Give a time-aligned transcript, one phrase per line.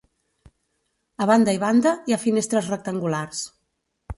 [1.25, 3.45] A banda i banda hi ha finestres rectangulars.